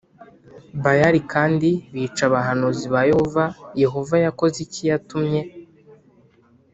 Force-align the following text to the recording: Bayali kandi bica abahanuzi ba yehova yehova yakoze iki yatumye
Bayali 0.83 1.19
kandi 1.33 1.69
bica 1.93 2.23
abahanuzi 2.29 2.85
ba 2.93 3.01
yehova 3.09 3.43
yehova 3.83 4.15
yakoze 4.25 4.57
iki 4.65 4.81
yatumye 4.89 5.41